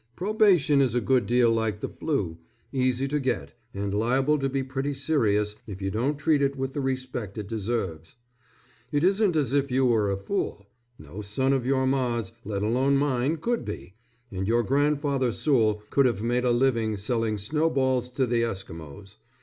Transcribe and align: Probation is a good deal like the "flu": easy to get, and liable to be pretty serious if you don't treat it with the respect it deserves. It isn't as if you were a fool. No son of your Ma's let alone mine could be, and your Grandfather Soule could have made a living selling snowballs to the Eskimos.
Probation 0.15 0.81
is 0.81 0.95
a 0.95 0.99
good 0.99 1.27
deal 1.27 1.51
like 1.53 1.79
the 1.79 1.87
"flu": 1.87 2.39
easy 2.73 3.07
to 3.07 3.19
get, 3.19 3.53
and 3.71 3.93
liable 3.93 4.39
to 4.39 4.49
be 4.49 4.63
pretty 4.63 4.95
serious 4.95 5.55
if 5.67 5.79
you 5.79 5.91
don't 5.91 6.17
treat 6.17 6.41
it 6.41 6.55
with 6.57 6.73
the 6.73 6.81
respect 6.81 7.37
it 7.37 7.47
deserves. 7.47 8.15
It 8.91 9.03
isn't 9.03 9.35
as 9.35 9.53
if 9.53 9.69
you 9.69 9.85
were 9.85 10.09
a 10.09 10.17
fool. 10.17 10.65
No 10.97 11.21
son 11.21 11.53
of 11.53 11.67
your 11.67 11.85
Ma's 11.85 12.31
let 12.43 12.63
alone 12.63 12.97
mine 12.97 13.37
could 13.37 13.63
be, 13.63 13.93
and 14.31 14.47
your 14.47 14.63
Grandfather 14.63 15.31
Soule 15.31 15.83
could 15.91 16.07
have 16.07 16.23
made 16.23 16.45
a 16.45 16.49
living 16.49 16.97
selling 16.97 17.37
snowballs 17.37 18.09
to 18.09 18.25
the 18.25 18.41
Eskimos. 18.41 19.17